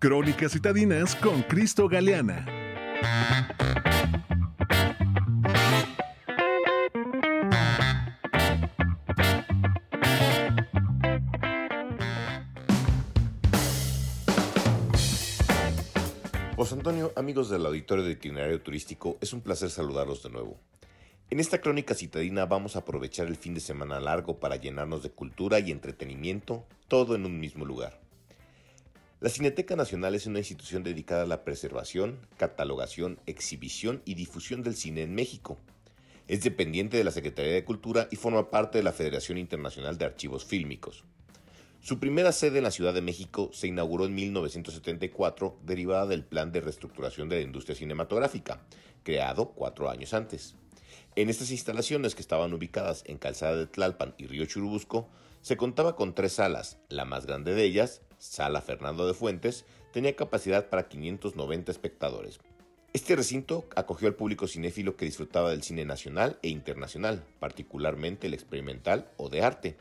Crónicas 0.00 0.52
Citadinas 0.52 1.16
con 1.16 1.42
Cristo 1.42 1.88
Galeana. 1.88 2.46
José 16.56 16.74
Antonio, 16.74 17.12
amigos 17.16 17.50
del 17.50 17.66
auditorio 17.66 18.04
de 18.04 18.12
itinerario 18.12 18.60
turístico, 18.60 19.16
es 19.20 19.32
un 19.32 19.40
placer 19.40 19.70
saludarlos 19.70 20.22
de 20.22 20.30
nuevo. 20.30 20.58
En 21.34 21.40
esta 21.40 21.60
crónica 21.60 21.96
citadina 21.96 22.46
vamos 22.46 22.76
a 22.76 22.78
aprovechar 22.78 23.26
el 23.26 23.34
fin 23.34 23.54
de 23.54 23.60
semana 23.60 23.98
largo 23.98 24.38
para 24.38 24.54
llenarnos 24.54 25.02
de 25.02 25.10
cultura 25.10 25.58
y 25.58 25.72
entretenimiento, 25.72 26.64
todo 26.86 27.16
en 27.16 27.26
un 27.26 27.40
mismo 27.40 27.64
lugar. 27.64 28.00
La 29.18 29.28
Cineteca 29.28 29.74
Nacional 29.74 30.14
es 30.14 30.28
una 30.28 30.38
institución 30.38 30.84
dedicada 30.84 31.24
a 31.24 31.26
la 31.26 31.42
preservación, 31.42 32.20
catalogación, 32.36 33.18
exhibición 33.26 34.00
y 34.04 34.14
difusión 34.14 34.62
del 34.62 34.76
cine 34.76 35.02
en 35.02 35.16
México. 35.16 35.58
Es 36.28 36.44
dependiente 36.44 36.98
de 36.98 37.02
la 37.02 37.10
Secretaría 37.10 37.52
de 37.52 37.64
Cultura 37.64 38.06
y 38.12 38.14
forma 38.14 38.48
parte 38.48 38.78
de 38.78 38.84
la 38.84 38.92
Federación 38.92 39.36
Internacional 39.36 39.98
de 39.98 40.04
Archivos 40.04 40.44
Fílmicos. 40.44 41.02
Su 41.80 41.98
primera 41.98 42.30
sede 42.30 42.58
en 42.58 42.64
la 42.64 42.70
Ciudad 42.70 42.94
de 42.94 43.02
México 43.02 43.50
se 43.52 43.66
inauguró 43.66 44.06
en 44.06 44.14
1974, 44.14 45.58
derivada 45.64 46.06
del 46.06 46.24
Plan 46.24 46.52
de 46.52 46.60
Reestructuración 46.60 47.28
de 47.28 47.38
la 47.38 47.42
Industria 47.42 47.74
Cinematográfica, 47.74 48.62
creado 49.02 49.48
cuatro 49.48 49.90
años 49.90 50.14
antes. 50.14 50.54
En 51.16 51.30
estas 51.30 51.50
instalaciones 51.50 52.14
que 52.14 52.22
estaban 52.22 52.52
ubicadas 52.52 53.04
en 53.06 53.18
Calzada 53.18 53.56
de 53.56 53.66
Tlalpan 53.66 54.14
y 54.18 54.26
Río 54.26 54.46
Churubusco, 54.46 55.08
se 55.42 55.56
contaba 55.56 55.94
con 55.94 56.14
tres 56.14 56.34
salas, 56.34 56.78
la 56.88 57.04
más 57.04 57.26
grande 57.26 57.54
de 57.54 57.64
ellas, 57.64 58.00
Sala 58.18 58.62
Fernando 58.62 59.06
de 59.06 59.14
Fuentes, 59.14 59.66
tenía 59.92 60.16
capacidad 60.16 60.70
para 60.70 60.88
590 60.88 61.70
espectadores. 61.70 62.40
Este 62.94 63.16
recinto 63.16 63.68
acogió 63.76 64.08
al 64.08 64.14
público 64.14 64.46
cinéfilo 64.46 64.96
que 64.96 65.04
disfrutaba 65.04 65.50
del 65.50 65.62
cine 65.62 65.84
nacional 65.84 66.38
e 66.42 66.48
internacional, 66.48 67.24
particularmente 67.40 68.28
el 68.28 68.34
experimental 68.34 69.10
o 69.16 69.28
de 69.28 69.42
arte. 69.42 69.76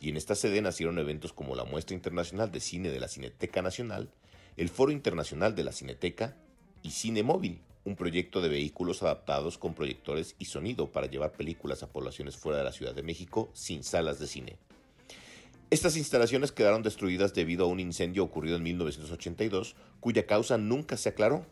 Y 0.00 0.08
en 0.08 0.16
esta 0.16 0.34
sede 0.34 0.62
nacieron 0.62 0.98
eventos 0.98 1.32
como 1.32 1.56
la 1.56 1.64
Muestra 1.64 1.94
Internacional 1.96 2.50
de 2.50 2.60
Cine 2.60 2.90
de 2.90 3.00
la 3.00 3.08
Cineteca 3.08 3.62
Nacional, 3.62 4.10
el 4.56 4.68
Foro 4.68 4.92
Internacional 4.92 5.54
de 5.54 5.64
la 5.64 5.72
Cineteca 5.72 6.36
y 6.82 6.92
Cine 6.92 7.22
Móvil, 7.22 7.60
un 7.84 7.96
proyecto 7.96 8.40
de 8.40 8.48
vehículos 8.48 9.02
adaptados 9.02 9.58
con 9.58 9.74
proyectores 9.74 10.36
y 10.38 10.44
sonido 10.44 10.92
para 10.92 11.08
llevar 11.08 11.32
películas 11.32 11.82
a 11.82 11.90
poblaciones 11.90 12.36
fuera 12.36 12.58
de 12.58 12.64
la 12.64 12.72
Ciudad 12.72 12.94
de 12.94 13.02
México 13.02 13.50
sin 13.54 13.82
salas 13.82 14.18
de 14.18 14.26
cine. 14.26 14.58
Estas 15.70 15.96
instalaciones 15.96 16.52
quedaron 16.52 16.82
destruidas 16.82 17.32
debido 17.32 17.64
a 17.64 17.68
un 17.68 17.80
incendio 17.80 18.24
ocurrido 18.24 18.56
en 18.56 18.62
1982, 18.62 19.74
cuya 20.00 20.26
causa 20.26 20.58
nunca 20.58 20.98
se 20.98 21.08
aclaró. 21.08 21.46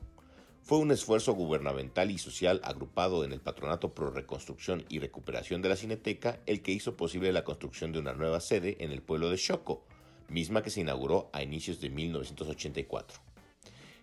Fue 0.62 0.76
un 0.76 0.92
esfuerzo 0.92 1.32
gubernamental 1.32 2.10
y 2.10 2.18
social 2.18 2.60
agrupado 2.62 3.24
en 3.24 3.32
el 3.32 3.40
Patronato 3.40 3.94
Pro 3.94 4.10
Reconstrucción 4.10 4.84
y 4.90 4.98
Recuperación 4.98 5.62
de 5.62 5.70
la 5.70 5.76
Cineteca 5.76 6.38
el 6.44 6.60
que 6.60 6.72
hizo 6.72 6.98
posible 6.98 7.32
la 7.32 7.44
construcción 7.44 7.92
de 7.92 7.98
una 7.98 8.12
nueva 8.12 8.40
sede 8.40 8.76
en 8.80 8.92
el 8.92 9.00
pueblo 9.00 9.30
de 9.30 9.38
Choco, 9.38 9.84
misma 10.28 10.62
que 10.62 10.70
se 10.70 10.82
inauguró 10.82 11.30
a 11.32 11.42
inicios 11.42 11.80
de 11.80 11.88
1984. 11.88 13.29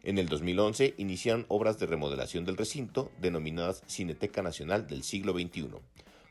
En 0.07 0.17
el 0.17 0.29
2011 0.29 0.93
iniciaron 0.99 1.45
obras 1.49 1.79
de 1.79 1.85
remodelación 1.85 2.45
del 2.45 2.55
recinto 2.55 3.11
denominadas 3.19 3.83
Cineteca 3.87 4.41
Nacional 4.41 4.87
del 4.87 5.03
siglo 5.03 5.33
XXI, 5.33 5.67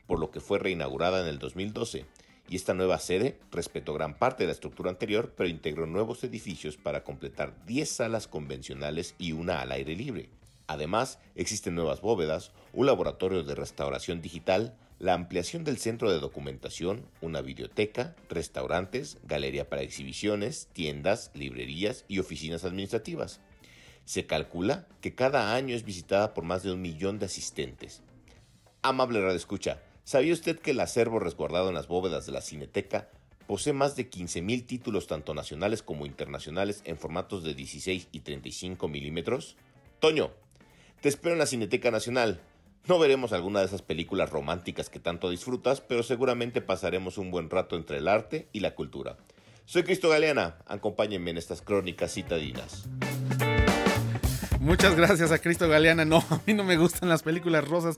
por 0.07 0.17
lo 0.17 0.31
que 0.31 0.39
fue 0.39 0.57
reinaugurada 0.57 1.21
en 1.21 1.27
el 1.27 1.37
2012 1.37 2.07
y 2.49 2.55
esta 2.55 2.73
nueva 2.73 2.97
sede 2.97 3.37
respetó 3.51 3.93
gran 3.93 4.17
parte 4.17 4.41
de 4.41 4.47
la 4.47 4.53
estructura 4.53 4.89
anterior, 4.89 5.31
pero 5.37 5.47
integró 5.47 5.85
nuevos 5.85 6.23
edificios 6.23 6.75
para 6.75 7.03
completar 7.03 7.53
10 7.67 7.87
salas 7.87 8.27
convencionales 8.27 9.13
y 9.19 9.33
una 9.33 9.61
al 9.61 9.71
aire 9.71 9.95
libre. 9.95 10.31
Además, 10.65 11.19
existen 11.35 11.75
nuevas 11.75 12.01
bóvedas, 12.01 12.53
un 12.73 12.87
laboratorio 12.87 13.43
de 13.43 13.53
restauración 13.53 14.23
digital, 14.23 14.75
la 14.97 15.13
ampliación 15.13 15.63
del 15.63 15.77
centro 15.77 16.11
de 16.11 16.19
documentación, 16.19 17.05
una 17.21 17.41
biblioteca, 17.41 18.15
restaurantes, 18.27 19.19
galería 19.21 19.69
para 19.69 19.83
exhibiciones, 19.83 20.67
tiendas, 20.73 21.29
librerías 21.35 22.05
y 22.07 22.17
oficinas 22.17 22.63
administrativas. 22.63 23.39
Se 24.07 24.25
calcula 24.25 24.87
que 25.01 25.15
cada 25.15 25.53
año 25.53 25.75
es 25.75 25.83
visitada 25.83 26.33
por 26.33 26.45
más 26.45 26.63
de 26.63 26.71
un 26.71 26.81
millón 26.81 27.19
de 27.19 27.25
asistentes. 27.25 28.01
Amable 28.81 29.19
Radio 29.19 29.35
Escucha, 29.35 29.81
¿Sabía 30.07 30.31
usted 30.31 30.57
que 30.57 30.71
el 30.71 30.79
acervo 30.79 31.19
resguardado 31.19 31.67
en 31.67 31.75
las 31.75 31.89
bóvedas 31.89 32.25
de 32.25 32.31
la 32.31 32.39
Cineteca 32.39 33.09
posee 33.45 33.73
más 33.73 33.97
de 33.97 34.09
15.000 34.09 34.65
títulos 34.65 35.05
tanto 35.05 35.33
nacionales 35.33 35.83
como 35.83 36.05
internacionales 36.05 36.81
en 36.85 36.97
formatos 36.97 37.43
de 37.43 37.53
16 37.53 38.07
y 38.13 38.21
35 38.21 38.87
milímetros? 38.87 39.57
Toño, 39.99 40.31
te 41.01 41.09
espero 41.09 41.33
en 41.33 41.39
la 41.39 41.45
Cineteca 41.45 41.91
Nacional. 41.91 42.39
No 42.87 42.99
veremos 42.99 43.33
alguna 43.33 43.59
de 43.59 43.65
esas 43.65 43.81
películas 43.81 44.29
románticas 44.29 44.89
que 44.89 45.01
tanto 45.01 45.29
disfrutas, 45.29 45.81
pero 45.81 46.01
seguramente 46.03 46.61
pasaremos 46.61 47.17
un 47.17 47.29
buen 47.29 47.49
rato 47.49 47.75
entre 47.75 47.97
el 47.97 48.07
arte 48.07 48.47
y 48.53 48.61
la 48.61 48.75
cultura. 48.75 49.17
Soy 49.65 49.83
Cristo 49.83 50.07
Galeana, 50.07 50.59
acompáñenme 50.67 51.31
en 51.31 51.37
estas 51.37 51.61
crónicas 51.61 52.13
citadinas. 52.13 52.87
Muchas 54.67 54.97
gracias 54.97 55.31
a 55.31 55.39
Cristo 55.39 55.69
Galeana. 55.69 56.03
No, 56.03 56.17
a 56.29 56.41
mí 56.45 56.53
no 56.53 56.65
me 56.65 56.75
gustan 56.75 57.07
las 57.07 57.23
películas 57.23 57.65
rosas 57.65 57.97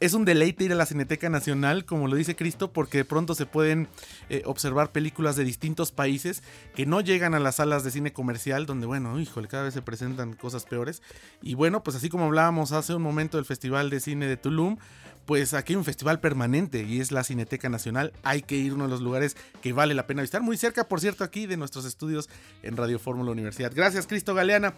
es 0.00 0.14
un 0.14 0.24
deleite 0.24 0.64
ir 0.64 0.72
a 0.72 0.76
la 0.76 0.86
Cineteca 0.86 1.30
Nacional, 1.30 1.84
como 1.84 2.08
lo 2.08 2.16
dice 2.16 2.36
Cristo, 2.36 2.72
porque 2.72 2.98
de 2.98 3.04
pronto 3.04 3.34
se 3.34 3.46
pueden 3.46 3.88
eh, 4.28 4.42
observar 4.44 4.92
películas 4.92 5.36
de 5.36 5.44
distintos 5.44 5.92
países 5.92 6.42
que 6.74 6.86
no 6.86 7.00
llegan 7.00 7.34
a 7.34 7.40
las 7.40 7.56
salas 7.56 7.82
de 7.82 7.90
cine 7.90 8.12
comercial, 8.12 8.66
donde, 8.66 8.86
bueno, 8.86 9.18
híjole, 9.18 9.48
cada 9.48 9.64
vez 9.64 9.74
se 9.74 9.82
presentan 9.82 10.34
cosas 10.34 10.64
peores. 10.64 11.02
Y 11.42 11.54
bueno, 11.54 11.82
pues 11.82 11.96
así 11.96 12.08
como 12.08 12.26
hablábamos 12.26 12.72
hace 12.72 12.94
un 12.94 13.02
momento 13.02 13.38
del 13.38 13.46
Festival 13.46 13.88
de 13.88 14.00
Cine 14.00 14.26
de 14.26 14.36
Tulum, 14.36 14.76
pues 15.24 15.54
aquí 15.54 15.72
hay 15.72 15.76
un 15.76 15.84
festival 15.84 16.20
permanente 16.20 16.84
y 16.84 17.00
es 17.00 17.10
la 17.10 17.24
Cineteca 17.24 17.68
Nacional. 17.68 18.12
Hay 18.22 18.42
que 18.42 18.56
ir 18.56 18.72
a 18.72 18.74
uno 18.74 18.84
de 18.84 18.90
los 18.90 19.00
lugares 19.00 19.36
que 19.62 19.72
vale 19.72 19.94
la 19.94 20.06
pena 20.06 20.22
visitar. 20.22 20.42
Muy 20.42 20.56
cerca, 20.56 20.88
por 20.88 21.00
cierto, 21.00 21.24
aquí 21.24 21.46
de 21.46 21.56
nuestros 21.56 21.84
estudios 21.84 22.28
en 22.62 22.76
Radio 22.76 22.98
Fórmula 22.98 23.32
Universidad. 23.32 23.72
Gracias, 23.74 24.06
Cristo 24.06 24.34
Galeana. 24.34 24.74